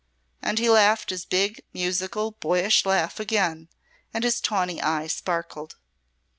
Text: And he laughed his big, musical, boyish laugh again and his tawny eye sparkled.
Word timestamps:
And 0.41 0.57
he 0.57 0.67
laughed 0.67 1.11
his 1.11 1.25
big, 1.25 1.63
musical, 1.75 2.31
boyish 2.31 2.87
laugh 2.87 3.19
again 3.19 3.69
and 4.11 4.23
his 4.23 4.41
tawny 4.41 4.81
eye 4.81 5.05
sparkled. 5.05 5.75